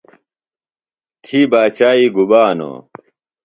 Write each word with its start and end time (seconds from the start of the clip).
تھی 1.23 1.39
باچائی 1.51 2.05
گُبا 2.15 2.43
نو؟ 2.57 2.71